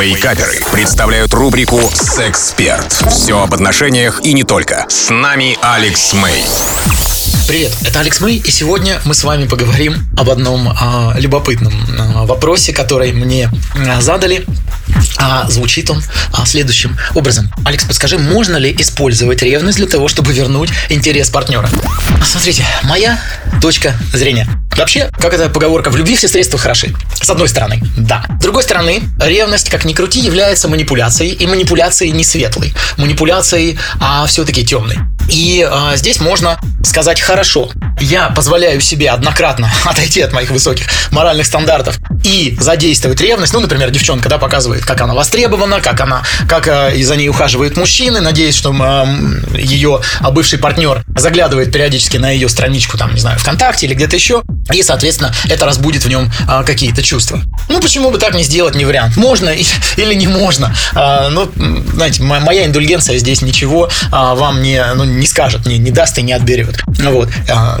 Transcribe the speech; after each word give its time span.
Вейкаперы 0.00 0.60
представляют 0.70 1.34
рубрику 1.34 1.80
«Сексперт». 1.92 2.92
Все 3.10 3.42
об 3.42 3.52
отношениях 3.52 4.20
и 4.22 4.32
не 4.32 4.44
только. 4.44 4.86
С 4.88 5.10
нами 5.10 5.58
Алекс 5.60 6.12
Мэй. 6.12 6.44
Привет, 7.48 7.72
это 7.82 8.00
Алекс 8.00 8.20
Мэй, 8.20 8.36
и 8.36 8.50
сегодня 8.50 9.00
мы 9.04 9.14
с 9.14 9.24
вами 9.24 9.48
поговорим 9.48 10.06
об 10.16 10.30
одном 10.30 10.68
а, 10.68 11.14
любопытном 11.18 11.72
а, 11.98 12.26
вопросе, 12.26 12.72
который 12.72 13.12
мне 13.12 13.50
а, 13.74 14.00
задали. 14.00 14.44
А, 15.18 15.48
звучит 15.48 15.90
он 15.90 16.02
а, 16.32 16.46
следующим 16.46 16.96
образом. 17.14 17.50
Алекс, 17.64 17.84
подскажи, 17.84 18.18
можно 18.18 18.56
ли 18.56 18.74
использовать 18.78 19.42
ревность 19.42 19.78
для 19.78 19.86
того, 19.86 20.08
чтобы 20.08 20.32
вернуть 20.32 20.70
интерес 20.90 21.30
партнера? 21.30 21.68
Смотрите, 22.24 22.64
моя 22.84 23.18
точка 23.60 23.94
зрения. 24.12 24.46
Вообще, 24.76 25.10
как 25.18 25.34
эта 25.34 25.48
поговорка, 25.48 25.90
в 25.90 25.96
любви 25.96 26.14
все 26.16 26.28
средства 26.28 26.58
хороши. 26.58 26.94
С 27.20 27.28
одной 27.28 27.48
стороны, 27.48 27.82
да. 27.96 28.24
С 28.38 28.42
другой 28.42 28.62
стороны, 28.62 29.02
ревность, 29.20 29.70
как 29.70 29.84
ни 29.84 29.92
крути, 29.92 30.20
является 30.20 30.68
манипуляцией, 30.68 31.32
и 31.32 31.46
манипуляцией 31.46 32.12
не 32.12 32.22
светлой. 32.22 32.72
Манипуляцией, 32.96 33.78
а 34.00 34.26
все-таки 34.26 34.64
темной. 34.64 34.98
И 35.30 35.66
а, 35.68 35.96
здесь 35.96 36.20
можно 36.20 36.58
сказать 36.82 37.20
хорошо. 37.20 37.70
Я 38.00 38.28
позволяю 38.30 38.80
себе 38.80 39.10
однократно 39.10 39.70
отойти 39.84 40.20
от 40.20 40.32
моих 40.32 40.50
высоких 40.50 40.86
моральных 41.10 41.46
стандартов 41.46 41.98
и 42.24 42.56
задействовать 42.60 43.20
ревность. 43.20 43.52
Ну, 43.52 43.60
например, 43.60 43.90
девчонка, 43.90 44.28
да, 44.28 44.38
показывает, 44.38 44.84
как 44.84 45.00
она 45.00 45.14
востребована, 45.14 45.80
как 45.80 46.00
она, 46.00 46.22
как 46.48 46.68
э, 46.68 46.96
и 46.96 47.04
за 47.04 47.16
ней 47.16 47.28
ухаживают 47.28 47.76
мужчины. 47.76 48.20
Надеюсь, 48.20 48.54
что 48.54 48.72
э, 48.72 49.58
ее 49.58 50.00
бывший 50.32 50.58
партнер 50.58 51.04
заглядывает 51.16 51.72
периодически 51.72 52.16
на 52.16 52.30
ее 52.30 52.48
страничку, 52.48 52.98
там, 52.98 53.14
не 53.14 53.20
знаю, 53.20 53.38
ВКонтакте 53.38 53.86
или 53.86 53.94
где-то 53.94 54.16
еще. 54.16 54.42
И, 54.72 54.82
соответственно, 54.82 55.32
это 55.48 55.64
разбудит 55.64 56.04
в 56.04 56.08
нем 56.08 56.30
э, 56.48 56.62
какие-то 56.64 57.02
чувства. 57.02 57.40
Ну, 57.68 57.80
почему 57.80 58.10
бы 58.10 58.18
так 58.18 58.34
не 58.34 58.42
сделать, 58.42 58.74
не 58.74 58.84
вариант. 58.84 59.16
Можно 59.16 59.50
или 59.96 60.14
не 60.14 60.26
можно. 60.26 60.74
Э, 60.94 61.28
ну, 61.30 61.50
знаете, 61.94 62.22
моя 62.22 62.66
индульгенция 62.66 63.18
здесь 63.18 63.42
ничего 63.42 63.88
э, 63.88 64.10
вам 64.10 64.62
не, 64.62 64.84
ну, 64.94 65.04
не 65.04 65.26
скажет, 65.26 65.66
не, 65.66 65.78
не 65.78 65.90
даст 65.90 66.18
и 66.18 66.22
не 66.22 66.32
отберет. 66.32 66.82
Вот. 66.86 67.28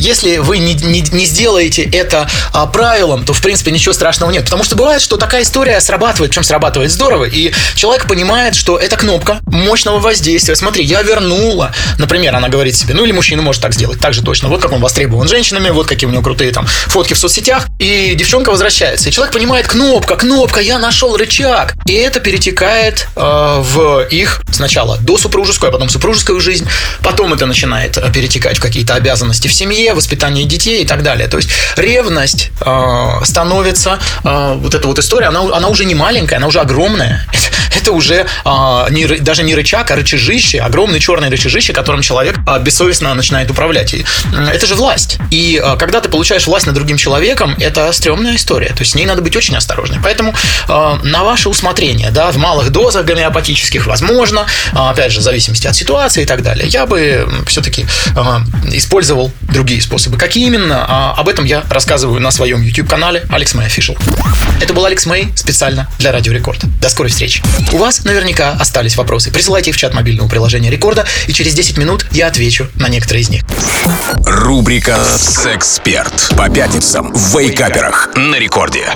Если 0.00 0.38
вы 0.38 0.58
не, 0.58 0.74
не, 0.74 1.00
не 1.00 1.24
сделаете 1.24 1.82
это 1.82 2.28
э, 2.54 2.66
правилом, 2.72 3.24
то, 3.24 3.32
в 3.32 3.40
принципе, 3.40 3.70
ничего 3.70 3.92
страшного 3.92 4.30
нет. 4.30 4.44
Потому 4.44 4.64
что 4.64 4.76
бывает, 4.76 5.00
что 5.00 5.16
такая 5.16 5.42
история 5.42 5.80
срабатывает, 5.80 6.30
причем 6.30 6.44
срабатывает 6.44 6.90
здорово, 6.90 7.24
и 7.24 7.52
человек 7.74 8.06
понимает, 8.06 8.54
что 8.54 8.78
это 8.78 8.96
кнопка 8.96 9.40
мощного 9.46 9.98
воздействия. 9.98 10.56
Смотри, 10.56 10.84
я 10.84 11.02
вернула. 11.02 11.72
Например, 11.98 12.34
она 12.34 12.48
говорит 12.48 12.76
себе, 12.76 12.94
ну 12.94 13.04
или 13.04 13.12
мужчина 13.12 13.42
может 13.42 13.62
так 13.62 13.74
сделать, 13.74 14.00
так 14.00 14.14
же 14.14 14.22
точно. 14.22 14.48
Вот 14.48 14.60
как 14.60 14.72
он 14.72 14.80
востребован 14.80 15.28
женщинами, 15.28 15.70
вот 15.70 15.86
какие 15.86 16.08
у 16.08 16.12
него 16.12 16.22
крутые 16.22 16.52
там 16.52 16.66
фотки 16.66 17.14
в 17.14 17.18
соцсетях. 17.18 17.66
И 17.78 18.14
девчонка 18.14 18.50
возвращается. 18.50 19.08
И 19.08 19.12
человек 19.12 19.32
понимает, 19.32 19.66
кнопка, 19.66 20.16
кнопка, 20.16 20.60
я 20.60 20.78
нашел 20.78 21.16
рычаг. 21.16 21.74
И 21.86 21.92
это 21.92 22.20
перетекает 22.20 23.06
э, 23.16 23.20
в 23.20 24.06
их 24.10 24.42
сначала 24.52 24.98
до 24.98 25.18
супружескую, 25.18 25.70
а 25.70 25.72
потом 25.72 25.88
супружескую 25.88 26.40
жизнь. 26.40 26.66
Потом 27.02 27.32
это 27.32 27.46
начинает 27.46 27.96
э, 27.96 28.12
перетекать 28.12 28.58
в 28.58 28.60
какие-то 28.60 28.94
обязанности 28.94 29.48
в 29.48 29.52
семье, 29.52 29.89
воспитание 29.94 30.44
детей 30.44 30.82
и 30.82 30.86
так 30.86 31.02
далее. 31.02 31.28
То 31.28 31.36
есть 31.36 31.50
ревность 31.76 32.50
э, 32.60 33.24
становится 33.24 33.98
э, 34.24 34.54
вот 34.56 34.74
эта 34.74 34.86
вот 34.86 34.98
история, 34.98 35.26
она, 35.26 35.40
она 35.40 35.68
уже 35.68 35.84
не 35.84 35.94
маленькая, 35.94 36.36
она 36.36 36.46
уже 36.46 36.60
огромная. 36.60 37.26
Это, 37.80 37.92
уже 37.92 38.26
э, 38.44 38.86
не, 38.90 39.06
даже 39.06 39.42
не 39.42 39.54
рычаг, 39.54 39.90
а 39.90 39.96
рычажище, 39.96 40.60
огромный 40.60 41.00
черный 41.00 41.28
рычажище, 41.28 41.72
которым 41.72 42.02
человек 42.02 42.36
э, 42.46 42.60
бессовестно 42.60 43.14
начинает 43.14 43.50
управлять. 43.50 43.94
И, 43.94 44.04
э, 44.32 44.50
это 44.52 44.66
же 44.66 44.74
власть. 44.74 45.18
И 45.30 45.60
э, 45.62 45.76
когда 45.76 46.00
ты 46.00 46.08
получаешь 46.08 46.46
власть 46.46 46.66
над 46.66 46.74
другим 46.74 46.96
человеком, 46.96 47.54
это 47.58 47.92
стрёмная 47.92 48.36
история. 48.36 48.68
То 48.68 48.80
есть 48.80 48.92
с 48.92 48.94
ней 48.94 49.06
надо 49.06 49.22
быть 49.22 49.36
очень 49.36 49.56
осторожным. 49.56 50.02
Поэтому 50.02 50.34
э, 50.68 50.98
на 51.02 51.24
ваше 51.24 51.48
усмотрение, 51.48 52.10
да, 52.10 52.30
в 52.30 52.36
малых 52.36 52.70
дозах 52.70 53.04
гомеопатических 53.04 53.86
возможно, 53.86 54.46
э, 54.72 54.76
опять 54.76 55.12
же, 55.12 55.20
в 55.20 55.22
зависимости 55.22 55.66
от 55.66 55.76
ситуации 55.76 56.22
и 56.22 56.26
так 56.26 56.42
далее, 56.42 56.66
я 56.68 56.86
бы 56.86 57.28
все-таки 57.46 57.86
э, 58.16 58.20
использовал 58.72 59.32
другие 59.42 59.79
способы. 59.82 60.18
Какие 60.18 60.46
именно? 60.46 61.14
Э, 61.16 61.20
об 61.20 61.28
этом 61.28 61.44
я 61.44 61.64
рассказываю 61.70 62.20
на 62.20 62.30
своем 62.30 62.62
YouTube-канале 62.62 63.24
Алекс 63.28 63.54
Мэй 63.54 63.66
Official. 63.66 63.98
Это 64.60 64.74
был 64.74 64.84
Алекс 64.84 65.06
Мэй 65.06 65.28
специально 65.34 65.88
для 65.98 66.12
Радио 66.12 66.32
Рекорд. 66.32 66.60
До 66.80 66.88
скорой 66.88 67.10
встречи. 67.10 67.42
У 67.72 67.78
вас 67.78 68.04
наверняка 68.04 68.52
остались 68.52 68.96
вопросы. 68.96 69.30
Присылайте 69.30 69.70
их 69.70 69.76
в 69.76 69.78
чат 69.78 69.94
мобильного 69.94 70.28
приложения 70.28 70.70
Рекорда, 70.70 71.06
и 71.26 71.32
через 71.32 71.54
10 71.54 71.78
минут 71.78 72.06
я 72.12 72.26
отвечу 72.26 72.68
на 72.74 72.88
некоторые 72.88 73.22
из 73.22 73.30
них. 73.30 73.42
Рубрика 74.26 74.98
«Сексперт» 75.16 76.32
по 76.36 76.48
пятницам 76.48 77.12
в 77.12 77.38
Вейкаперах 77.38 78.10
на 78.16 78.36
Рекорде. 78.36 78.94